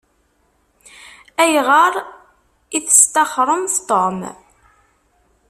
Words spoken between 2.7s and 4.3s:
i testaxṛemt Tom?